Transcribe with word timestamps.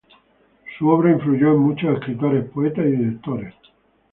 Su 0.79 0.89
obra 0.89 1.11
influyó 1.11 1.51
en 1.53 1.59
muchos 1.59 1.93
escritores, 1.95 2.49
poetas 2.49 2.85
y 2.85 2.89
directores. 2.89 3.53